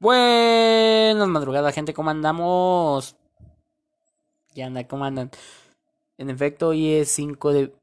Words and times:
Buenas 0.00 1.26
madrugadas, 1.26 1.74
gente, 1.74 1.92
¿cómo 1.92 2.10
andamos? 2.10 3.16
Ya 4.54 4.66
anda, 4.66 4.86
¿cómo 4.86 5.04
andan? 5.04 5.32
En 6.18 6.30
efecto, 6.30 6.68
hoy 6.68 6.92
es 6.92 7.10
5 7.10 7.52
de 7.52 7.74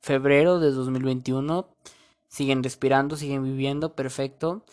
febrero 0.00 0.60
de 0.60 0.70
2021. 0.70 1.68
Siguen 2.26 2.62
respirando, 2.62 3.16
siguen 3.16 3.44
viviendo, 3.44 3.94
perfecto. 3.94 4.64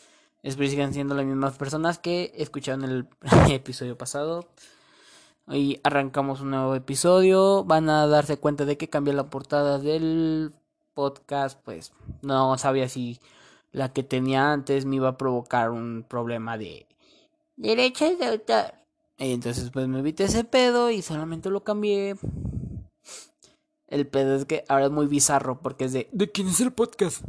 Espero 0.42 0.68
que 0.68 0.72
sigan 0.72 0.94
siendo 0.94 1.16
las 1.16 1.26
mismas 1.26 1.58
personas 1.58 2.00
que 2.00 2.32
escucharon 2.36 2.86
el 2.86 3.08
episodio 3.52 3.98
pasado. 3.98 4.48
Hoy 5.48 5.82
arrancamos 5.84 6.40
un 6.40 6.52
nuevo 6.52 6.76
episodio. 6.76 7.66
Van 7.66 7.90
a 7.90 8.08
darse 8.08 8.38
cuenta 8.38 8.64
de 8.64 8.78
que 8.78 8.90
cambié 8.90 9.14
la 9.14 9.30
portada 9.30 9.80
del 9.80 10.54
podcast. 10.94 11.60
Pues 11.62 11.92
no 12.22 12.58
sabía 12.58 12.88
si 12.88 13.20
la 13.72 13.94
que 13.94 14.04
tenía 14.04 14.52
antes 14.52 14.86
me 14.86 14.98
iba 14.98 15.10
a 15.10 15.18
provocar 15.18 15.72
un 15.72 16.06
problema 16.08 16.58
de 16.58 16.88
derechos 17.56 18.18
de 18.20 18.26
autor. 18.26 18.74
Entonces 19.18 19.70
pues 19.72 19.88
me 19.88 20.00
evité 20.00 20.26
ese 20.26 20.44
pedo 20.44 20.90
y 20.90 21.02
solamente 21.02 21.50
lo 21.50 21.64
cambié. 21.64 22.16
El 23.88 24.08
pedo 24.08 24.36
es 24.36 24.46
que 24.46 24.64
ahora 24.68 24.86
es 24.86 24.92
muy 24.92 25.08
bizarro 25.08 25.62
porque 25.62 25.86
es 25.86 25.94
de 25.94 26.10
¿De 26.12 26.32
quién 26.32 26.48
es 26.48 26.62
el 26.62 26.72
podcast? 26.72 27.24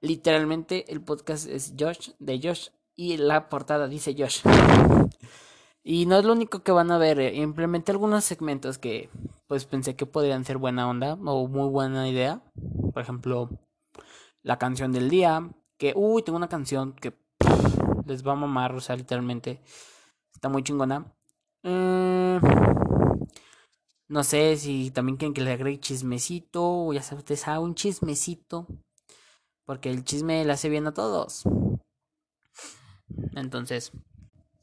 Literalmente 0.00 0.92
el 0.92 1.00
podcast 1.00 1.48
es 1.48 1.74
Josh, 1.78 2.10
de 2.18 2.40
Josh, 2.42 2.68
y 2.94 3.16
la 3.16 3.48
portada 3.48 3.88
dice 3.88 4.14
Josh. 4.16 4.42
Y 5.82 6.06
no 6.06 6.18
es 6.18 6.24
lo 6.24 6.32
único 6.32 6.62
que 6.62 6.72
van 6.72 6.90
a 6.90 6.98
ver, 6.98 7.20
eh, 7.20 7.34
implementé 7.36 7.92
algunos 7.92 8.24
segmentos 8.24 8.78
que 8.78 9.10
pues 9.46 9.66
pensé 9.66 9.96
que 9.96 10.06
podrían 10.06 10.44
ser 10.44 10.56
buena 10.56 10.88
onda 10.88 11.14
o 11.14 11.46
muy 11.46 11.68
buena 11.68 12.08
idea. 12.08 12.42
Por 12.92 13.02
ejemplo, 13.02 13.50
la 14.42 14.58
canción 14.58 14.92
del 14.92 15.10
día, 15.10 15.50
que, 15.84 15.92
uy, 15.94 16.22
tengo 16.22 16.38
una 16.38 16.48
canción 16.48 16.94
que 16.94 17.12
les 18.06 18.26
va 18.26 18.32
a 18.32 18.36
mamar, 18.36 18.74
o 18.74 18.80
sea, 18.80 18.96
literalmente 18.96 19.60
está 20.32 20.48
muy 20.48 20.62
chingona. 20.62 21.12
Eh, 21.62 22.40
no 24.08 24.24
sé 24.24 24.56
si 24.56 24.90
también 24.90 25.18
quieren 25.18 25.34
que 25.34 25.42
le 25.42 25.52
agregue 25.52 25.80
chismecito, 25.80 26.90
ya 26.94 27.02
sabes, 27.02 27.24
ustedes 27.24 27.46
un 27.58 27.74
chismecito, 27.74 28.66
porque 29.66 29.90
el 29.90 30.04
chisme 30.04 30.42
le 30.46 30.52
hace 30.52 30.70
bien 30.70 30.86
a 30.86 30.94
todos. 30.94 31.42
Entonces, 33.34 33.92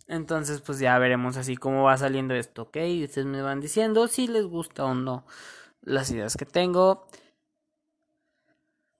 entonces 0.07 0.61
pues 0.61 0.79
ya 0.79 0.97
veremos 0.97 1.37
así 1.37 1.55
cómo 1.55 1.83
va 1.83 1.97
saliendo 1.97 2.33
esto, 2.33 2.63
¿ok? 2.63 2.77
Ustedes 3.03 3.27
me 3.27 3.43
van 3.43 3.61
diciendo 3.61 4.07
si 4.07 4.27
les 4.27 4.45
gusta 4.45 4.85
o 4.85 4.95
no 4.95 5.27
las 5.81 6.09
ideas 6.09 6.35
que 6.35 6.45
tengo. 6.47 7.05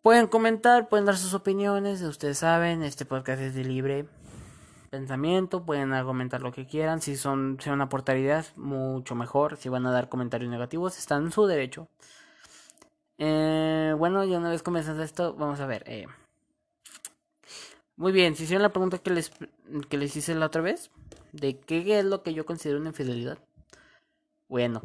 Pueden 0.02 0.26
comentar, 0.26 0.90
pueden 0.90 1.06
dar 1.06 1.16
sus 1.16 1.36
opiniones, 1.36 2.02
ustedes 2.02 2.40
saben, 2.40 2.82
este 2.82 3.06
podcast 3.06 3.40
es 3.40 3.54
de 3.54 3.64
libre 3.64 4.08
pensamiento, 4.90 5.64
pueden 5.64 5.92
comentar 6.04 6.42
lo 6.42 6.52
que 6.52 6.66
quieran, 6.66 7.02
si 7.02 7.16
son 7.16 7.58
si 7.62 7.70
van 7.70 7.82
a 7.82 7.84
aportar 7.84 8.18
ideas, 8.18 8.58
mucho 8.58 9.14
mejor, 9.14 9.58
si 9.58 9.70
van 9.70 9.86
a 9.86 9.92
dar 9.92 10.10
comentarios 10.10 10.50
negativos, 10.50 10.98
están 10.98 11.26
en 11.26 11.32
su 11.32 11.46
derecho. 11.46 11.88
Eh, 13.20 13.94
bueno, 13.96 14.26
ya 14.26 14.40
una 14.40 14.50
vez 14.50 14.64
comenzando 14.64 15.04
esto, 15.04 15.36
vamos 15.36 15.60
a 15.60 15.68
ver. 15.68 15.84
Eh. 15.86 16.08
Muy 17.96 18.12
bien, 18.12 18.36
si 18.36 18.46
hicieron 18.46 18.64
la 18.64 18.74
pregunta 18.74 18.98
que 18.98 19.12
les, 19.12 19.32
que 19.88 19.98
les 20.00 20.16
hice 20.16 20.34
la 20.34 20.48
otra 20.48 20.64
vez, 20.64 20.90
de 21.32 21.60
qué 21.60 22.00
es 22.00 22.06
lo 22.06 22.24
que 22.24 22.34
yo 22.34 22.48
considero 22.48 22.80
una 22.80 22.90
infidelidad. 22.90 23.38
Bueno, 24.50 24.82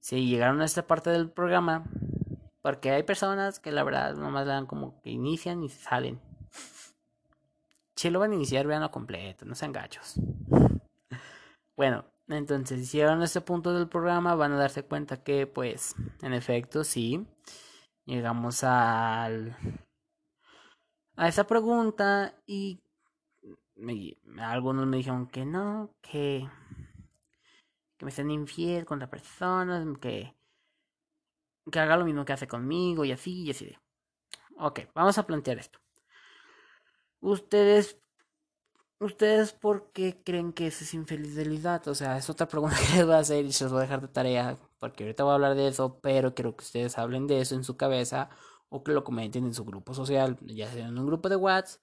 si 0.00 0.26
llegaron 0.26 0.60
a 0.62 0.64
esta 0.64 0.84
parte 0.84 1.10
del 1.10 1.30
programa, 1.30 1.84
porque 2.66 2.90
hay 2.90 3.04
personas 3.04 3.60
que 3.60 3.70
la 3.70 3.84
verdad 3.84 4.16
nomás 4.16 4.44
le 4.44 4.52
dan 4.52 4.66
como 4.66 5.00
que 5.00 5.10
inician 5.10 5.62
y 5.62 5.68
salen. 5.68 6.20
Si 7.94 8.10
lo 8.10 8.18
van 8.18 8.32
a 8.32 8.34
iniciar, 8.34 8.66
veanlo 8.66 8.90
completo, 8.90 9.44
no 9.44 9.54
sean 9.54 9.70
gachos. 9.70 10.20
Bueno, 11.76 12.04
entonces, 12.26 12.88
si 12.88 12.96
llegaron 12.96 13.22
a 13.22 13.26
este 13.26 13.40
punto 13.40 13.72
del 13.72 13.86
programa, 13.86 14.34
van 14.34 14.50
a 14.50 14.56
darse 14.56 14.82
cuenta 14.82 15.22
que, 15.22 15.46
pues, 15.46 15.94
en 16.22 16.32
efecto, 16.32 16.82
sí. 16.82 17.24
Llegamos 18.04 18.64
al. 18.64 19.56
a 21.14 21.28
esa 21.28 21.46
pregunta 21.46 22.34
y. 22.48 22.80
algunos 24.40 24.88
me 24.88 24.96
dijeron 24.96 25.28
que 25.28 25.44
no, 25.44 25.94
que. 26.02 26.48
que 27.96 28.04
me 28.04 28.08
estén 28.08 28.32
infiel 28.32 28.84
con 28.84 28.98
la 28.98 29.08
persona, 29.08 29.86
que 30.00 30.34
que 31.70 31.80
haga 31.80 31.96
lo 31.96 32.04
mismo 32.04 32.24
que 32.24 32.32
hace 32.32 32.48
conmigo 32.48 33.04
y 33.04 33.12
así 33.12 33.44
y 33.44 33.50
así. 33.50 33.76
Ok, 34.58 34.80
vamos 34.94 35.18
a 35.18 35.26
plantear 35.26 35.58
esto. 35.58 35.78
Ustedes, 37.20 37.98
ustedes, 39.00 39.52
¿por 39.52 39.90
qué 39.92 40.22
creen 40.24 40.52
que 40.52 40.68
eso 40.68 40.84
es 40.84 40.94
infidelidad? 40.94 41.86
O 41.88 41.94
sea, 41.94 42.16
es 42.16 42.30
otra 42.30 42.48
pregunta 42.48 42.76
que 42.90 42.96
les 42.98 43.06
voy 43.06 43.14
a 43.14 43.18
hacer 43.18 43.44
y 43.44 43.52
se 43.52 43.64
los 43.64 43.72
voy 43.72 43.80
a 43.80 43.82
dejar 43.82 44.00
de 44.00 44.08
tarea 44.08 44.56
porque 44.78 45.04
ahorita 45.04 45.24
voy 45.24 45.32
a 45.32 45.34
hablar 45.34 45.54
de 45.54 45.68
eso, 45.68 46.00
pero 46.00 46.34
quiero 46.34 46.56
que 46.56 46.64
ustedes 46.64 46.98
hablen 46.98 47.26
de 47.26 47.40
eso 47.40 47.54
en 47.54 47.64
su 47.64 47.76
cabeza 47.76 48.28
o 48.68 48.82
que 48.82 48.92
lo 48.92 49.04
comenten 49.04 49.44
en 49.44 49.54
su 49.54 49.64
grupo 49.64 49.94
social, 49.94 50.38
ya 50.42 50.70
sea 50.70 50.88
en 50.88 50.98
un 50.98 51.06
grupo 51.06 51.28
de 51.28 51.36
WhatsApp, 51.36 51.80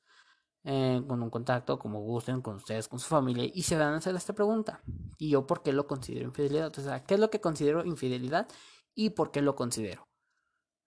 eh, 0.65 1.01
con 1.07 1.21
un 1.21 1.29
contacto, 1.29 1.77
como 1.77 2.01
gusten, 2.01 2.41
con 2.41 2.55
ustedes, 2.55 2.87
con 2.87 2.99
su 2.99 3.07
familia, 3.07 3.49
y 3.53 3.63
se 3.63 3.77
van 3.77 3.93
a 3.93 3.97
hacer 3.97 4.15
esta 4.15 4.33
pregunta. 4.33 4.81
¿Y 5.17 5.29
yo 5.31 5.45
por 5.45 5.61
qué 5.63 5.73
lo 5.73 5.87
considero 5.87 6.27
infidelidad? 6.27 6.71
O 6.77 6.81
sea, 6.81 7.03
¿qué 7.03 7.15
es 7.15 7.19
lo 7.19 7.29
que 7.29 7.41
considero 7.41 7.83
infidelidad? 7.83 8.47
Y 8.95 9.11
por 9.11 9.31
qué 9.31 9.41
lo 9.41 9.55
considero. 9.55 10.07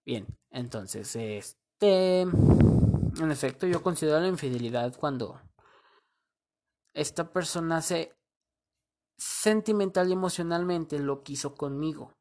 Bien, 0.04 0.26
entonces, 0.50 1.14
este, 1.16 2.20
en 2.20 3.30
efecto, 3.30 3.66
yo 3.66 3.82
considero 3.82 4.20
la 4.20 4.28
infidelidad 4.28 4.96
cuando 4.96 5.40
esta 6.94 7.30
persona 7.32 7.82
se 7.82 8.16
sentimental 9.18 10.08
y 10.08 10.12
emocionalmente 10.12 10.98
lo 10.98 11.22
quiso 11.22 11.54
conmigo. 11.54 12.12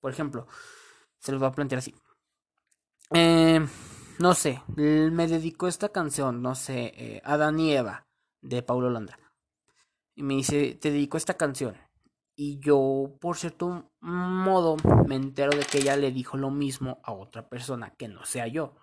Por 0.00 0.12
ejemplo, 0.12 0.46
se 1.18 1.32
los 1.32 1.40
voy 1.40 1.48
a 1.48 1.52
plantear 1.52 1.78
así. 1.78 1.94
Eh, 3.10 3.64
no 4.18 4.34
sé, 4.34 4.62
me 4.76 5.26
dedicó 5.26 5.68
esta 5.68 5.90
canción, 5.90 6.42
no 6.42 6.54
sé, 6.54 6.92
eh, 6.96 7.22
Adán 7.24 7.58
y 7.60 7.72
Eva, 7.72 8.06
de 8.40 8.62
Paulo 8.62 8.90
Londra. 8.90 9.18
Y 10.14 10.22
me 10.22 10.34
dice, 10.34 10.74
te 10.74 10.90
dedico 10.90 11.16
esta 11.16 11.34
canción. 11.34 11.76
Y 12.34 12.60
yo, 12.60 13.16
por 13.20 13.36
cierto 13.36 13.92
modo, 14.00 14.76
me 15.06 15.16
entero 15.16 15.50
de 15.56 15.64
que 15.64 15.78
ella 15.78 15.96
le 15.96 16.12
dijo 16.12 16.36
lo 16.36 16.50
mismo 16.50 17.00
a 17.04 17.12
otra 17.12 17.48
persona 17.48 17.94
que 17.94 18.08
no 18.08 18.24
sea 18.24 18.46
yo. 18.46 18.74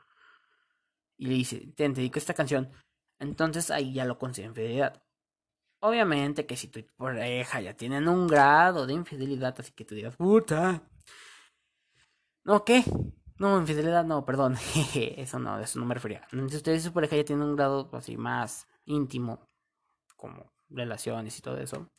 Y 1.17 1.27
le 1.27 1.33
dice, 1.33 1.73
te 1.75 1.89
dedico 1.89 2.19
esta 2.19 2.35
canción. 2.35 2.69
Entonces 3.17 3.71
ahí 3.71 3.93
ya 3.93 4.05
lo 4.05 4.19
considero 4.19 4.51
infidelidad. 4.51 5.01
Obviamente 5.81 6.45
que 6.45 6.55
si 6.55 6.67
tu 6.67 6.81
pareja 6.95 7.61
ya 7.61 7.75
tienen 7.75 8.07
un 8.07 8.27
grado 8.27 8.85
de 8.85 8.93
infidelidad, 8.93 9.55
así 9.59 9.71
que 9.71 9.85
tú 9.85 9.95
digas, 9.95 10.15
puta. 10.15 10.83
No, 12.43 12.63
¿qué? 12.63 12.83
No, 13.37 13.59
infidelidad 13.59 14.05
no, 14.05 14.25
perdón. 14.25 14.57
eso 14.95 15.39
no, 15.39 15.59
eso 15.59 15.79
no 15.79 15.85
me 15.85 15.95
refería. 15.95 16.27
Si 16.29 16.55
ustedes 16.55 16.81
y 16.81 16.87
su 16.87 16.93
pareja 16.93 17.15
ya 17.15 17.25
tienen 17.25 17.45
un 17.45 17.55
grado 17.55 17.89
así 17.93 18.15
más 18.15 18.67
íntimo, 18.85 19.49
como 20.15 20.51
relaciones 20.69 21.37
y 21.39 21.41
todo 21.41 21.57
eso 21.57 21.89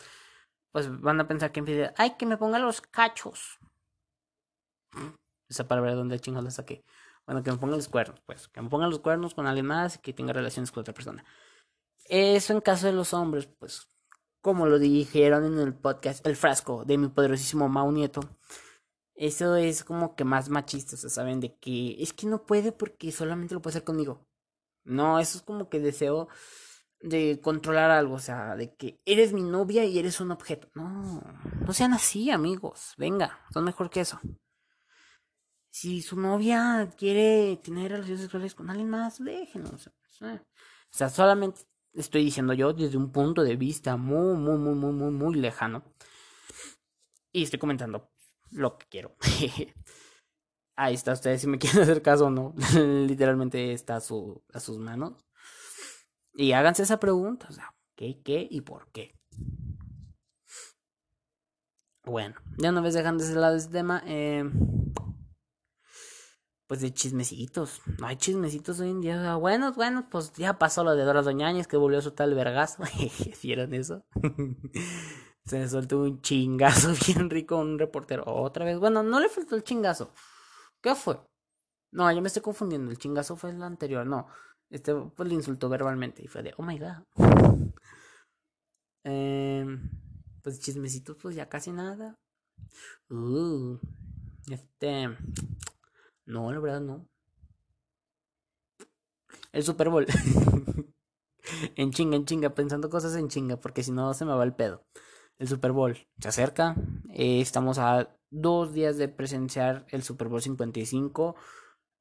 pues 0.72 1.00
van 1.00 1.20
a 1.20 1.28
pensar 1.28 1.52
que 1.52 1.60
en 1.60 1.92
ay, 1.96 2.16
que 2.16 2.26
me 2.26 2.36
ponga 2.36 2.58
los 2.58 2.80
cachos. 2.80 3.58
Esa 5.48 5.66
palabra 5.66 5.90
de 5.90 5.96
donde 5.96 6.20
chingados 6.20 6.44
la 6.44 6.50
saqué. 6.50 6.84
Bueno, 7.26 7.42
que 7.42 7.50
me 7.50 7.58
ponga 7.58 7.76
los 7.76 7.88
cuernos, 7.88 8.20
pues, 8.26 8.48
que 8.48 8.60
me 8.60 8.68
pongan 8.68 8.90
los 8.90 9.00
cuernos 9.00 9.34
con 9.34 9.46
alguien 9.46 9.66
más 9.66 9.96
y 9.96 9.98
que 10.00 10.12
tenga 10.12 10.32
relaciones 10.32 10.72
con 10.72 10.80
otra 10.80 10.94
persona. 10.94 11.24
Eso 12.06 12.52
en 12.52 12.60
caso 12.60 12.86
de 12.86 12.92
los 12.92 13.14
hombres, 13.14 13.46
pues, 13.46 13.88
como 14.40 14.66
lo 14.66 14.78
dijeron 14.78 15.44
en 15.44 15.58
el 15.58 15.74
podcast 15.74 16.26
El 16.26 16.36
Frasco 16.36 16.84
de 16.84 16.98
mi 16.98 17.08
poderosísimo 17.08 17.68
Mau 17.68 17.92
Nieto, 17.92 18.20
eso 19.14 19.54
es 19.56 19.84
como 19.84 20.16
que 20.16 20.24
más 20.24 20.48
machista, 20.48 20.96
saben 20.96 21.40
de 21.40 21.56
que 21.58 21.96
es 22.02 22.12
que 22.12 22.26
no 22.26 22.46
puede 22.46 22.72
porque 22.72 23.12
solamente 23.12 23.54
lo 23.54 23.60
puede 23.60 23.72
hacer 23.74 23.84
conmigo. 23.84 24.26
No, 24.82 25.18
eso 25.18 25.38
es 25.38 25.44
como 25.44 25.68
que 25.68 25.78
deseo 25.78 26.28
de 27.00 27.40
controlar 27.42 27.90
algo, 27.90 28.14
o 28.14 28.18
sea, 28.18 28.56
de 28.56 28.74
que 28.74 29.00
eres 29.04 29.32
mi 29.32 29.42
novia 29.42 29.84
y 29.84 29.98
eres 29.98 30.20
un 30.20 30.30
objeto. 30.30 30.68
No, 30.74 31.22
no 31.66 31.72
sean 31.72 31.92
así, 31.92 32.30
amigos. 32.30 32.94
Venga, 32.98 33.40
son 33.52 33.64
mejor 33.64 33.90
que 33.90 34.00
eso. 34.00 34.20
Si 35.70 36.02
su 36.02 36.18
novia 36.18 36.90
quiere 36.96 37.56
tener 37.62 37.92
relaciones 37.92 38.22
sexuales 38.22 38.54
con 38.54 38.70
alguien 38.70 38.90
más, 38.90 39.22
déjenos. 39.22 39.86
O 39.86 39.92
sea, 40.90 41.08
solamente 41.08 41.62
estoy 41.92 42.24
diciendo 42.24 42.52
yo 42.52 42.72
desde 42.72 42.96
un 42.96 43.12
punto 43.12 43.42
de 43.42 43.56
vista 43.56 43.96
muy, 43.96 44.36
muy, 44.36 44.58
muy, 44.58 44.74
muy, 44.74 44.92
muy, 44.92 45.10
muy 45.10 45.34
lejano. 45.36 45.84
Y 47.32 47.44
estoy 47.44 47.58
comentando 47.58 48.10
lo 48.50 48.76
que 48.76 48.86
quiero. 48.88 49.16
Ahí 50.76 50.94
está, 50.94 51.12
ustedes 51.12 51.42
si 51.42 51.46
me 51.46 51.58
quieren 51.58 51.82
hacer 51.82 52.02
caso 52.02 52.26
o 52.26 52.30
no. 52.30 52.54
Literalmente 52.74 53.72
está 53.72 53.96
a, 53.96 54.00
su, 54.00 54.42
a 54.52 54.60
sus 54.60 54.78
manos. 54.78 55.29
Y 56.34 56.52
háganse 56.52 56.82
esa 56.82 57.00
pregunta, 57.00 57.46
o 57.48 57.52
sea, 57.52 57.74
¿qué, 57.96 58.20
qué 58.22 58.46
y 58.50 58.60
por 58.60 58.90
qué? 58.92 59.14
Bueno, 62.04 62.36
ya 62.56 62.70
una 62.70 62.80
vez 62.80 62.94
dejando 62.94 63.22
ese 63.22 63.34
lado 63.34 63.56
ese 63.56 63.68
tema, 63.68 64.02
eh, 64.06 64.44
pues 66.70 66.82
de 66.82 66.94
chismecitos. 66.94 67.82
No 67.98 68.06
hay 68.06 68.14
chismecitos 68.14 68.78
hoy 68.78 68.90
en 68.90 69.00
día. 69.00 69.34
Bueno, 69.34 69.72
bueno, 69.72 70.06
pues 70.08 70.32
ya 70.34 70.56
pasó 70.56 70.84
lo 70.84 70.94
de 70.94 71.02
Dora 71.02 71.20
Doñañez 71.20 71.66
que 71.66 71.76
volvió 71.76 71.98
a 71.98 72.02
soltar 72.02 72.28
el 72.28 72.36
vergazo. 72.36 72.84
¿Vieron 73.42 73.74
eso? 73.74 74.04
Se 75.44 75.68
soltó 75.68 76.02
un 76.02 76.20
chingazo 76.22 76.92
bien 77.06 77.28
rico 77.28 77.56
un 77.56 77.76
reportero. 77.76 78.22
Otra 78.24 78.64
vez. 78.64 78.78
Bueno, 78.78 79.02
no 79.02 79.18
le 79.18 79.28
faltó 79.28 79.56
el 79.56 79.64
chingazo. 79.64 80.12
¿Qué 80.80 80.94
fue? 80.94 81.20
No, 81.90 82.10
yo 82.12 82.22
me 82.22 82.28
estoy 82.28 82.42
confundiendo. 82.42 82.92
El 82.92 82.98
chingazo 82.98 83.34
fue 83.34 83.50
el 83.50 83.60
anterior. 83.64 84.06
No. 84.06 84.28
Este 84.70 84.94
pues 84.94 85.28
le 85.28 85.34
insultó 85.34 85.68
verbalmente. 85.68 86.22
Y 86.24 86.28
fue 86.28 86.42
de, 86.42 86.54
oh 86.56 86.62
my 86.62 86.78
god. 86.78 87.70
Em, 89.04 89.90
pues 90.42 90.60
chismecitos, 90.60 91.16
pues 91.20 91.34
ya 91.34 91.48
casi 91.48 91.72
nada. 91.72 92.18
Uh, 93.08 93.78
este. 94.48 95.08
No, 96.26 96.52
la 96.52 96.60
verdad 96.60 96.80
no. 96.80 97.08
El 99.52 99.64
Super 99.64 99.88
Bowl. 99.88 100.06
en 101.76 101.90
chinga, 101.90 102.16
en 102.16 102.24
chinga, 102.24 102.54
pensando 102.54 102.88
cosas 102.88 103.16
en 103.16 103.28
chinga, 103.28 103.56
porque 103.60 103.82
si 103.82 103.90
no 103.90 104.14
se 104.14 104.24
me 104.24 104.32
va 104.34 104.44
el 104.44 104.54
pedo. 104.54 104.84
El 105.38 105.48
Super 105.48 105.72
Bowl 105.72 105.96
se 106.20 106.28
acerca. 106.28 106.76
Eh, 107.12 107.40
estamos 107.40 107.78
a 107.78 108.16
dos 108.30 108.72
días 108.72 108.96
de 108.98 109.08
presenciar 109.08 109.86
el 109.88 110.02
Super 110.02 110.28
Bowl 110.28 110.42
55. 110.42 111.34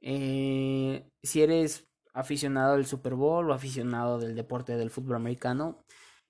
Eh, 0.01 1.10
si 1.24 1.42
eres 1.42 1.88
aficionado 2.19 2.75
del 2.75 2.86
Super 2.86 3.16
Bowl 3.16 3.50
o 3.50 3.54
aficionado 3.54 4.19
del 4.19 4.36
deporte 4.36 4.75
del 4.77 4.89
fútbol 4.89 5.16
americano, 5.16 5.83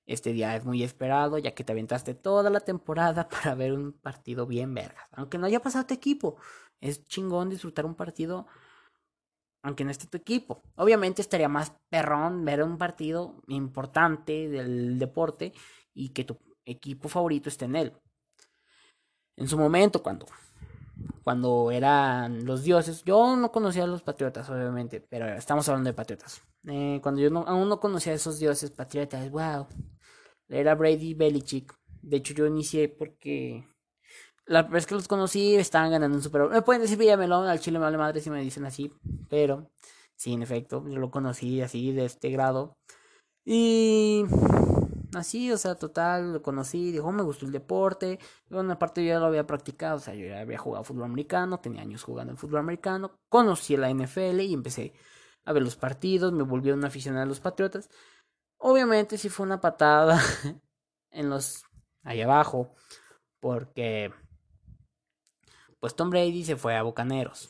este 0.06 0.34
día 0.34 0.56
es 0.56 0.66
muy 0.66 0.84
esperado, 0.84 1.38
ya 1.38 1.54
que 1.54 1.64
te 1.64 1.72
aventaste 1.72 2.16
toda 2.16 2.50
la 2.50 2.62
temporada 2.62 3.30
para 3.30 3.56
ver 3.56 3.74
un 3.74 3.94
partido 3.94 4.46
bien 4.46 4.74
verga. 4.74 5.08
Aunque 5.12 5.38
no 5.38 5.46
haya 5.46 5.62
pasado 5.62 5.86
tu 5.86 5.94
equipo, 5.94 6.38
es 6.82 7.06
chingón 7.08 7.50
disfrutar 7.50 7.86
un 7.86 7.96
partido 7.96 8.48
aunque 9.62 9.84
no 9.84 9.92
esté 9.92 10.08
tu 10.08 10.18
equipo. 10.18 10.62
Obviamente 10.76 11.22
estaría 11.22 11.50
más 11.50 11.74
perrón 11.90 12.46
ver 12.46 12.64
un 12.64 12.78
partido 12.78 13.42
importante 13.48 14.48
del 14.48 14.98
deporte 14.98 15.54
y 15.94 16.10
que 16.10 16.24
tu 16.24 16.38
equipo 16.66 17.10
favorito 17.10 17.50
esté 17.50 17.66
en 17.66 17.76
él. 17.76 17.94
En 19.36 19.48
su 19.48 19.58
momento, 19.58 20.02
cuando, 20.02 20.26
cuando 21.24 21.72
eran 21.72 22.46
los 22.46 22.64
dioses, 22.64 23.04
yo 23.04 23.36
no 23.36 23.52
conocía 23.52 23.84
a 23.84 23.88
los 23.88 24.02
patriotas, 24.02 24.50
obviamente, 24.50 25.00
pero 25.02 25.28
estamos 25.28 25.68
hablando 25.70 25.90
de 25.90 25.94
patriotas. 25.94 26.42
Eh, 26.68 27.00
cuando 27.02 27.22
yo 27.22 27.30
aún 27.48 27.70
no 27.70 27.80
conocía 27.80 28.14
a 28.14 28.16
esos 28.16 28.40
dioses 28.40 28.72
patriotas, 28.72 29.30
wow, 29.32 29.68
era 30.48 30.76
Brady 30.76 31.14
Belichick. 31.14 31.74
De 32.02 32.18
hecho, 32.18 32.34
yo 32.34 32.46
inicié 32.46 32.90
porque 32.90 33.66
la 34.46 34.64
vez 34.64 34.86
que 34.86 34.96
los 34.96 35.08
conocí 35.08 35.56
estaban 35.56 35.92
ganando 35.92 36.18
un 36.18 36.24
Super. 36.24 36.50
Me 36.50 36.62
pueden 36.62 36.82
decir 36.82 36.98
Villamelón, 36.98 37.48
al 37.48 37.60
chile 37.60 37.78
me 37.78 37.86
vale 37.86 37.98
madre 37.98 38.22
si 38.22 38.30
me 38.30 38.42
dicen 38.42 38.66
así, 38.66 38.92
pero 39.30 39.70
sí, 40.16 40.34
en 40.34 40.42
efecto, 40.42 40.84
yo 40.88 40.98
lo 40.98 41.12
conocí 41.12 41.62
así, 41.62 41.92
de 41.92 42.06
este 42.06 42.30
grado. 42.30 42.78
Y 43.46 44.26
así, 45.16 45.52
o 45.52 45.58
sea, 45.58 45.76
total, 45.76 46.34
lo 46.34 46.42
conocí, 46.42 46.92
dijo, 46.92 47.12
me 47.12 47.24
gustó 47.24 47.46
el 47.46 47.52
deporte. 47.52 48.20
Bueno, 48.50 48.74
aparte 48.74 49.04
yo 49.04 49.10
ya 49.14 49.20
lo 49.20 49.26
había 49.26 49.48
practicado, 49.48 49.98
o 49.98 50.00
sea, 50.00 50.14
yo 50.14 50.28
ya 50.28 50.40
había 50.40 50.58
jugado 50.58 50.84
fútbol 50.84 51.06
americano, 51.06 51.60
tenía 51.60 51.82
años 51.82 52.04
jugando 52.04 52.32
el 52.32 52.38
fútbol 52.38 52.60
americano, 52.60 53.20
conocí 53.30 53.78
la 53.78 53.90
NFL 53.90 54.40
y 54.42 54.54
empecé 54.54 54.94
a 55.46 55.54
ver 55.54 55.64
los 55.64 55.76
partidos, 55.76 56.32
me 56.34 56.44
volví 56.44 56.72
un 56.72 56.86
aficionado 56.86 57.24
a 57.24 57.28
los 57.28 57.40
Patriotas. 57.40 57.90
Obviamente 58.58 59.18
sí 59.18 59.30
fue 59.30 59.46
una 59.46 59.62
patada 59.62 60.22
en 61.12 61.30
los 61.30 61.64
ahí 62.04 62.22
abajo, 62.22 62.74
porque 63.40 64.14
pues 65.80 65.96
Tom 65.96 66.10
Brady 66.10 66.44
se 66.44 66.56
fue 66.56 66.76
a 66.76 66.84
Bucaneros. 66.84 67.50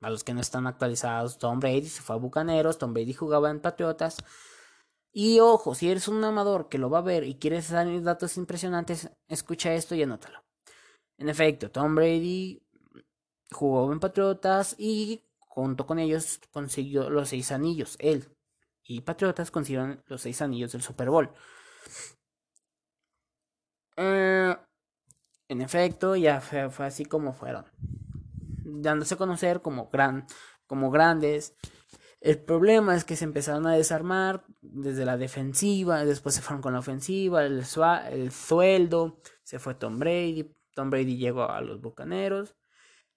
A 0.00 0.08
los 0.08 0.24
que 0.24 0.32
no 0.32 0.40
están 0.40 0.66
actualizados, 0.66 1.38
Tom 1.38 1.60
Brady 1.60 1.86
se 1.86 2.02
fue 2.02 2.16
a 2.16 2.18
Bucaneros, 2.18 2.78
Tom 2.78 2.94
Brady 2.94 3.12
jugaba 3.12 3.50
en 3.50 3.60
Patriotas. 3.60 4.16
Y 5.12 5.40
ojo, 5.40 5.74
si 5.74 5.90
eres 5.90 6.08
un 6.08 6.22
amador 6.22 6.68
que 6.68 6.78
lo 6.78 6.88
va 6.90 6.98
a 6.98 7.02
ver 7.02 7.24
y 7.24 7.34
quieres 7.34 7.66
saber 7.66 8.02
datos 8.02 8.36
impresionantes, 8.36 9.10
escucha 9.28 9.74
esto 9.74 9.94
y 9.94 10.02
anótalo. 10.02 10.44
En 11.18 11.28
efecto, 11.28 11.70
Tom 11.70 11.94
Brady 11.94 12.62
jugó 13.50 13.92
en 13.92 14.00
Patriotas 14.00 14.76
y 14.78 15.22
junto 15.38 15.86
con 15.86 15.98
ellos 15.98 16.40
consiguió 16.52 17.10
los 17.10 17.28
seis 17.30 17.50
anillos, 17.52 17.96
él. 17.98 18.28
Y 18.84 19.02
Patriotas 19.02 19.50
consiguieron 19.50 20.02
los 20.06 20.22
seis 20.22 20.40
anillos 20.42 20.72
del 20.72 20.82
Super 20.82 21.10
Bowl. 21.10 21.30
Eh, 23.96 24.56
en 25.48 25.60
efecto, 25.60 26.16
ya 26.16 26.40
fue, 26.40 26.86
así 26.86 27.04
como 27.04 27.32
fueron. 27.32 27.66
Dándose 28.64 29.14
a 29.14 29.18
conocer 29.18 29.60
como, 29.60 29.90
gran, 29.90 30.26
como 30.66 30.90
grandes. 30.90 31.54
El 32.20 32.38
problema 32.42 32.94
es 32.94 33.04
que 33.04 33.16
se 33.16 33.24
empezaron 33.24 33.66
a 33.66 33.74
desarmar 33.74 34.44
desde 34.60 35.06
la 35.06 35.16
defensiva, 35.16 36.04
después 36.04 36.34
se 36.34 36.42
fueron 36.42 36.60
con 36.60 36.74
la 36.74 36.80
ofensiva, 36.80 37.44
el, 37.44 37.64
el 38.10 38.30
sueldo, 38.30 39.20
se 39.42 39.58
fue 39.58 39.74
Tom 39.74 39.98
Brady, 39.98 40.54
Tom 40.74 40.90
Brady 40.90 41.16
llegó 41.16 41.50
a 41.50 41.60
los 41.62 41.80
Bucaneros 41.80 42.56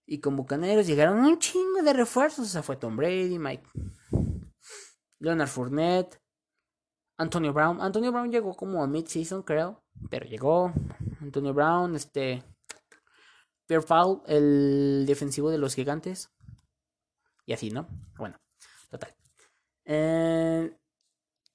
y 0.05 0.19
con 0.19 0.37
Bucaneros 0.37 0.87
llegaron 0.87 1.19
un 1.19 1.37
chingo 1.37 1.81
de 1.83 1.93
refuerzos, 1.93 2.47
o 2.47 2.49
sea, 2.49 2.63
fue 2.63 2.77
Tom 2.77 2.95
Brady, 2.95 3.37
Mike, 3.39 3.67
Leonard 5.19 5.49
Fournette, 5.49 6.21
Antonio 7.17 7.53
Brown, 7.53 7.81
Antonio 7.81 8.11
Brown 8.11 8.31
llegó 8.31 8.53
como 8.55 8.83
a 8.83 8.87
mid-season 8.87 9.43
creo, 9.43 9.83
pero 10.09 10.25
llegó, 10.25 10.73
Antonio 11.21 11.53
Brown, 11.53 11.95
este. 11.95 12.43
Pierre 13.65 13.85
Foul, 13.85 14.21
el 14.27 15.05
defensivo 15.07 15.49
de 15.49 15.57
los 15.57 15.75
gigantes. 15.75 16.31
Y 17.45 17.53
así, 17.53 17.69
¿no? 17.69 17.87
Bueno, 18.17 18.37
total. 18.93 19.15
Eh, 19.85 20.77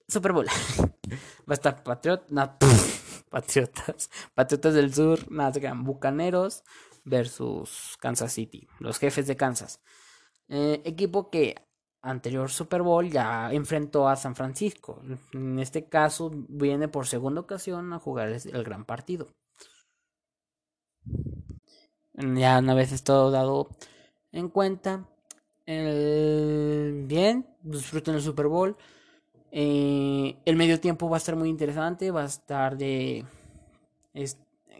Super 0.06 0.32
Bowl. 0.32 0.46
Va 1.48 1.52
a 1.52 1.54
estar 1.54 1.82
Patriot, 1.82 2.26
Patriotas. 3.30 4.10
Patriotas 4.34 4.74
del 4.74 4.92
Sur, 4.92 5.30
Nazgan, 5.30 5.84
Bucaneros 5.84 6.64
versus 7.04 7.96
Kansas 8.00 8.32
City. 8.32 8.66
Los 8.80 8.98
jefes 8.98 9.26
de 9.26 9.36
Kansas. 9.36 9.80
Eh, 10.48 10.82
equipo 10.84 11.30
que 11.30 11.54
anterior 12.02 12.50
Super 12.50 12.82
Bowl 12.82 13.10
ya 13.10 13.52
enfrentó 13.52 14.08
a 14.08 14.16
San 14.16 14.34
Francisco. 14.34 15.02
En 15.32 15.58
este 15.58 15.88
caso 15.88 16.30
viene 16.48 16.88
por 16.88 17.06
segunda 17.06 17.40
ocasión 17.40 17.92
a 17.92 17.98
jugar 17.98 18.28
el 18.28 18.64
gran 18.64 18.84
partido. 18.84 19.28
Ya 22.14 22.58
una 22.58 22.74
vez 22.74 23.04
todo 23.04 23.30
dado 23.30 23.68
en 24.32 24.48
cuenta. 24.48 25.08
Bien, 25.74 27.46
disfruten 27.62 28.14
el 28.14 28.22
Super 28.22 28.46
Bowl. 28.46 28.76
Eh, 29.50 30.36
el 30.44 30.56
medio 30.56 30.80
tiempo 30.80 31.08
va 31.08 31.16
a 31.16 31.18
estar 31.18 31.36
muy 31.36 31.48
interesante. 31.48 32.10
Va 32.10 32.22
a 32.22 32.26
estar 32.26 32.76
de 32.76 33.24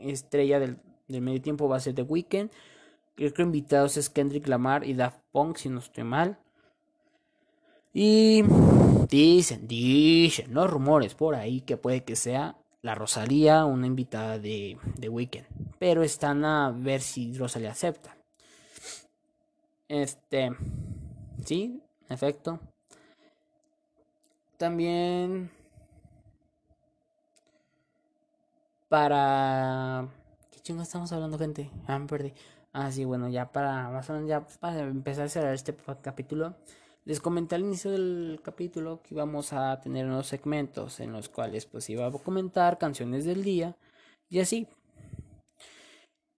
estrella 0.00 0.60
del, 0.60 0.78
medio 1.08 1.42
tiempo. 1.42 1.68
Va 1.68 1.76
a 1.76 1.80
ser 1.80 1.94
de 1.94 2.02
Weekend. 2.02 2.50
Creo 3.16 3.34
que 3.34 3.42
invitados 3.42 3.96
es 3.96 4.08
Kendrick 4.08 4.46
Lamar 4.46 4.86
y 4.86 4.94
Daft 4.94 5.20
Punk, 5.32 5.56
si 5.56 5.68
no 5.68 5.80
estoy 5.80 6.04
mal. 6.04 6.38
Y 7.92 8.44
dicen, 9.10 9.66
dicen 9.66 10.54
los 10.54 10.70
rumores 10.70 11.14
por 11.14 11.34
ahí 11.34 11.62
que 11.62 11.76
puede 11.76 12.04
que 12.04 12.16
sea 12.16 12.56
la 12.80 12.94
Rosalía, 12.94 13.64
una 13.64 13.88
invitada 13.88 14.38
de, 14.38 14.78
de 14.96 15.08
Weekend. 15.08 15.46
Pero 15.78 16.02
están 16.02 16.44
a 16.44 16.70
ver 16.70 17.00
si 17.00 17.36
Rosalía 17.36 17.72
acepta. 17.72 18.17
Este. 19.88 20.50
Sí, 21.44 21.82
efecto. 22.08 22.60
También. 24.58 25.50
Para. 28.88 30.08
¿Qué 30.50 30.60
chingo 30.60 30.82
estamos 30.82 31.10
hablando, 31.12 31.38
gente? 31.38 31.70
Ah, 31.86 31.98
me 31.98 32.06
perdí. 32.06 32.34
Ah, 32.72 32.90
sí, 32.92 33.04
bueno, 33.04 33.28
ya 33.28 33.50
para. 33.50 33.88
Más 33.90 34.08
o 34.10 34.12
menos 34.12 34.28
ya 34.28 34.46
para 34.60 34.80
empezar 34.80 35.26
a 35.26 35.28
cerrar 35.28 35.54
este 35.54 35.74
capítulo. 36.02 36.54
Les 37.04 37.20
comenté 37.20 37.54
al 37.54 37.62
inicio 37.62 37.90
del 37.90 38.40
capítulo 38.44 39.00
que 39.02 39.14
íbamos 39.14 39.54
a 39.54 39.80
tener 39.80 40.04
unos 40.04 40.26
segmentos 40.26 41.00
en 41.00 41.12
los 41.12 41.30
cuales 41.30 41.64
pues 41.64 41.88
iba 41.88 42.06
a 42.06 42.12
comentar 42.12 42.76
canciones 42.76 43.24
del 43.24 43.42
día 43.42 43.76
y 44.28 44.40
así. 44.40 44.68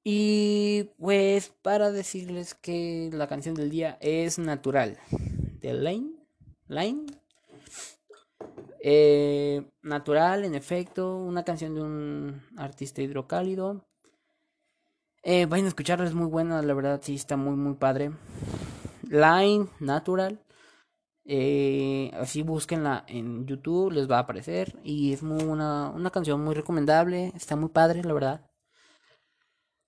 Y 0.02 0.90
pues 0.99 1.52
para 1.62 1.90
decirles 1.92 2.54
que 2.54 3.11
la 3.12 3.28
canción 3.28 3.54
del 3.54 3.71
día 3.71 3.99
es 4.00 4.38
Natural 4.38 4.99
de 5.61 5.75
Lane. 5.75 6.12
Lane. 6.69 7.07
Eh, 8.83 9.62
natural, 9.83 10.45
en 10.45 10.54
efecto, 10.54 11.16
una 11.16 11.45
canción 11.45 11.75
de 11.75 11.83
un 11.83 12.42
artista 12.57 13.02
hidrocálido. 13.02 13.85
Eh, 15.23 15.45
vayan 15.45 15.66
a 15.66 15.69
escucharla, 15.69 16.07
es 16.07 16.14
muy 16.14 16.28
buena, 16.28 16.62
la 16.62 16.73
verdad, 16.73 17.00
sí, 17.02 17.14
está 17.14 17.37
muy, 17.37 17.57
muy 17.57 17.75
padre. 17.75 18.12
Line, 19.02 19.69
Natural. 19.80 20.42
Eh, 21.26 22.11
así 22.14 22.42
búsquenla 22.42 23.04
en 23.07 23.47
YouTube, 23.47 23.92
les 23.92 24.11
va 24.11 24.16
a 24.16 24.21
aparecer. 24.21 24.80
Y 24.83 25.12
es 25.12 25.23
muy 25.23 25.45
una, 25.45 25.90
una 25.90 26.11
canción 26.11 26.42
muy 26.42 26.54
recomendable, 26.54 27.33
está 27.37 27.57
muy 27.57 27.69
padre, 27.69 28.02
la 28.02 28.14
verdad. 28.14 28.50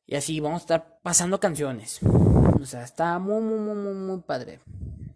Y 0.07 0.17
así 0.17 0.41
vamos 0.41 0.63
a 0.63 0.65
estar 0.65 1.01
pasando 1.03 1.41
canciones. 1.41 2.01
O 2.03 2.65
sea, 2.65 2.83
está 2.85 3.19
muy, 3.19 3.41
muy, 3.41 3.59
muy, 3.59 3.95
muy, 3.95 4.21
padre. 4.23 4.61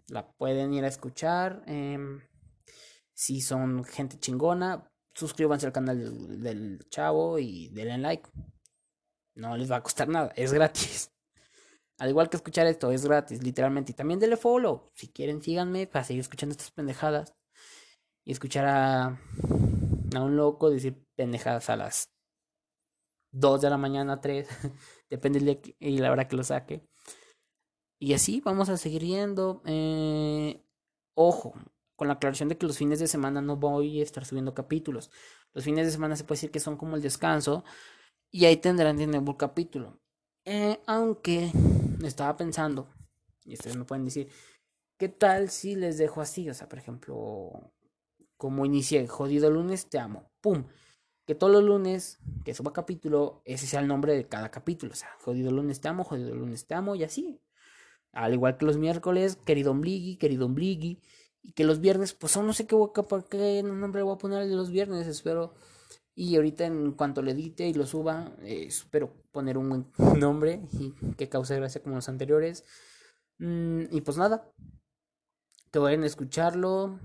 La 0.07 0.27
pueden 0.27 0.73
ir 0.73 0.83
a 0.85 0.87
escuchar. 0.87 1.63
Em, 1.65 2.21
si 3.13 3.41
son 3.41 3.83
gente 3.83 4.19
chingona, 4.19 4.89
suscríbanse 5.13 5.65
al 5.65 5.73
canal 5.73 5.99
del, 5.99 6.41
del 6.41 6.89
chavo 6.89 7.39
y 7.39 7.69
denle 7.69 7.97
like. 7.97 8.29
No 9.35 9.55
les 9.55 9.71
va 9.71 9.77
a 9.77 9.83
costar 9.83 10.07
nada, 10.07 10.31
es 10.35 10.53
gratis. 10.53 11.11
Al 11.99 12.09
igual 12.09 12.29
que 12.29 12.37
escuchar 12.37 12.67
esto, 12.67 12.91
es 12.91 13.05
gratis, 13.05 13.41
literalmente. 13.43 13.91
Y 13.91 13.95
también 13.95 14.19
denle 14.19 14.37
follow. 14.37 14.91
Si 14.95 15.07
quieren, 15.07 15.41
síganme 15.41 15.87
para 15.87 16.05
seguir 16.05 16.21
escuchando 16.21 16.53
estas 16.53 16.71
pendejadas. 16.71 17.33
Y 18.23 18.31
escuchar 18.31 18.65
a, 18.65 19.05
a 20.15 20.21
un 20.21 20.35
loco 20.35 20.69
decir 20.69 21.03
pendejadas 21.15 21.69
a 21.69 21.75
las 21.75 22.16
2 23.39 23.61
de 23.61 23.69
la 23.69 23.77
mañana, 23.77 24.19
3. 24.21 24.47
Depende 25.09 25.39
de 25.39 25.75
y 25.79 25.97
la 25.99 26.11
hora 26.11 26.27
que 26.27 26.35
lo 26.35 26.43
saque. 26.43 26.87
Y 27.99 28.13
así 28.13 28.41
vamos 28.41 28.69
a 28.69 28.77
seguir 28.77 29.03
yendo. 29.03 29.61
Eh, 29.65 30.61
ojo, 31.15 31.53
con 31.95 32.07
la 32.07 32.15
aclaración 32.15 32.49
de 32.49 32.57
que 32.57 32.67
los 32.67 32.77
fines 32.77 32.99
de 32.99 33.07
semana 33.07 33.41
no 33.41 33.57
voy 33.57 33.99
a 33.99 34.03
estar 34.03 34.25
subiendo 34.25 34.53
capítulos. 34.53 35.11
Los 35.53 35.63
fines 35.63 35.85
de 35.85 35.91
semana 35.91 36.15
se 36.15 36.23
puede 36.23 36.37
decir 36.37 36.51
que 36.51 36.59
son 36.59 36.77
como 36.77 36.95
el 36.95 37.01
descanso. 37.01 37.63
Y 38.31 38.45
ahí 38.45 38.57
tendrán 38.57 38.97
de 38.97 39.07
nuevo 39.07 39.31
el 39.31 39.37
capítulo. 39.37 39.99
Eh, 40.45 40.79
aunque 40.85 41.51
estaba 42.03 42.35
pensando, 42.37 42.87
y 43.45 43.53
ustedes 43.53 43.77
me 43.77 43.85
pueden 43.85 44.05
decir, 44.05 44.29
¿qué 44.97 45.09
tal 45.09 45.49
si 45.49 45.75
les 45.75 45.97
dejo 45.97 46.21
así? 46.21 46.49
O 46.49 46.53
sea, 46.53 46.69
por 46.69 46.79
ejemplo, 46.79 47.71
como 48.37 48.65
inicié, 48.65 49.07
jodido 49.07 49.49
lunes, 49.49 49.89
te 49.89 49.99
amo. 49.99 50.29
¡Pum! 50.41 50.65
Que 51.27 51.35
todos 51.35 51.51
los 51.51 51.63
lunes 51.63 52.19
que 52.45 52.53
suba 52.53 52.71
capítulo, 52.71 53.41
ese 53.43 53.67
sea 53.67 53.81
el 53.81 53.87
nombre 53.87 54.15
de 54.15 54.29
cada 54.29 54.49
capítulo. 54.49 54.93
O 54.93 54.95
sea, 54.95 55.09
jodido 55.19 55.51
lunes 55.51 55.81
te 55.81 55.89
amo, 55.89 56.05
jodido 56.05 56.33
lunes 56.33 56.65
te 56.65 56.73
amo, 56.73 56.95
y 56.95 57.03
así. 57.03 57.41
Al 58.13 58.33
igual 58.33 58.57
que 58.57 58.65
los 58.65 58.77
miércoles, 58.77 59.37
querido 59.45 59.71
Ombligui, 59.71 60.15
querido 60.15 60.45
Ombligui. 60.45 61.01
Y 61.43 61.51
que 61.51 61.65
los 61.65 61.81
viernes, 61.81 62.13
pues 62.13 62.37
aún 62.37 62.47
no 62.47 62.53
sé 62.53 62.65
qué, 62.65 62.75
voy 62.75 62.91
a, 62.95 63.21
qué 63.29 63.61
nombre 63.61 64.03
voy 64.03 64.15
a 64.15 64.17
poner 64.17 64.47
de 64.47 64.55
los 64.55 64.71
viernes, 64.71 65.05
espero. 65.05 65.53
Y 66.15 66.37
ahorita 66.37 66.65
en 66.65 66.93
cuanto 66.93 67.21
le 67.21 67.33
edite 67.33 67.67
y 67.67 67.73
lo 67.73 67.85
suba, 67.85 68.33
eh, 68.41 68.63
espero 68.67 69.13
poner 69.33 69.57
un 69.57 69.69
buen 69.69 69.87
nombre 70.19 70.61
y 70.71 70.93
que 71.15 71.27
cause 71.27 71.57
gracia 71.57 71.83
como 71.83 71.95
los 71.95 72.07
anteriores. 72.07 72.63
Mm, 73.39 73.83
y 73.91 73.99
pues 73.99 74.17
nada, 74.17 74.49
que 75.71 75.79
vayan 75.79 76.03
a 76.03 76.07
escucharlo. 76.07 77.01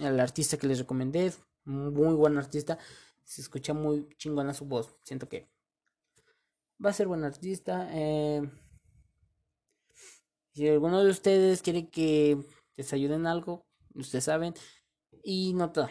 El 0.00 0.20
artista 0.20 0.56
que 0.56 0.66
les 0.66 0.78
recomendé, 0.78 1.34
muy 1.64 2.14
buen 2.14 2.38
artista. 2.38 2.78
Se 3.26 3.40
escucha 3.40 3.74
muy 3.74 4.08
chingona 4.18 4.54
su 4.54 4.66
voz. 4.66 4.96
Siento 5.02 5.28
que 5.28 5.50
va 6.82 6.90
a 6.90 6.92
ser 6.92 7.08
buen 7.08 7.24
artista. 7.24 7.88
Eh, 7.92 8.40
si 10.52 10.68
alguno 10.68 11.02
de 11.02 11.10
ustedes 11.10 11.60
quiere 11.60 11.90
que 11.90 12.38
les 12.76 12.92
ayuden 12.92 13.26
algo, 13.26 13.66
ustedes 13.94 14.24
saben. 14.24 14.54
Y 15.24 15.54
nota, 15.54 15.90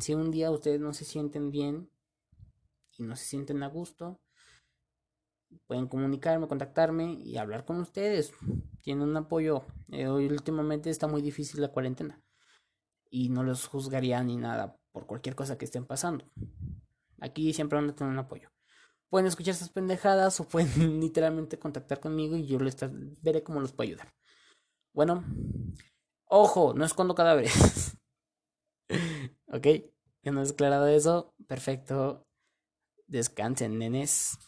si 0.00 0.14
un 0.14 0.32
día 0.32 0.50
ustedes 0.50 0.80
no 0.80 0.92
se 0.92 1.04
sienten 1.04 1.52
bien 1.52 1.88
y 2.98 3.04
no 3.04 3.14
se 3.14 3.24
sienten 3.24 3.62
a 3.62 3.68
gusto, 3.68 4.20
pueden 5.66 5.86
comunicarme, 5.86 6.48
contactarme 6.48 7.14
y 7.14 7.36
hablar 7.36 7.64
con 7.64 7.78
ustedes. 7.78 8.32
Tienen 8.82 9.08
un 9.08 9.16
apoyo. 9.16 9.64
Eh, 9.92 10.08
hoy 10.08 10.26
últimamente 10.26 10.90
está 10.90 11.06
muy 11.06 11.22
difícil 11.22 11.60
la 11.60 11.68
cuarentena 11.68 12.20
y 13.10 13.28
no 13.28 13.44
los 13.44 13.68
juzgaría 13.68 14.20
ni 14.24 14.36
nada 14.36 14.76
por 14.90 15.06
cualquier 15.06 15.36
cosa 15.36 15.56
que 15.56 15.66
estén 15.66 15.86
pasando. 15.86 16.24
Aquí 17.20 17.52
siempre 17.52 17.78
van 17.78 17.90
a 17.90 17.94
tener 17.94 18.12
un 18.12 18.18
apoyo. 18.18 18.50
Pueden 19.08 19.26
escuchar 19.26 19.54
esas 19.54 19.70
pendejadas 19.70 20.40
o 20.40 20.48
pueden 20.48 21.00
literalmente 21.00 21.58
contactar 21.58 22.00
conmigo 22.00 22.36
y 22.36 22.46
yo 22.46 22.58
les 22.58 22.76
veré 23.22 23.42
cómo 23.42 23.60
los 23.60 23.72
puedo 23.72 23.88
ayudar. 23.88 24.14
Bueno, 24.92 25.24
ojo, 26.26 26.74
no 26.74 26.84
escondo 26.84 27.14
cadáveres. 27.14 27.96
ok, 29.48 29.66
ya 30.22 30.32
no 30.32 30.42
he 30.42 30.46
declarado 30.46 30.86
eso. 30.88 31.34
Perfecto. 31.46 32.26
Descansen, 33.06 33.78
nenes. 33.78 34.38